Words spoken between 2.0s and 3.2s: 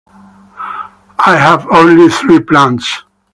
three plants.